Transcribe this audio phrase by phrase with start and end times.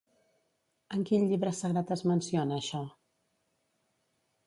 [0.97, 2.83] En quin llibre sagrat es menciona això?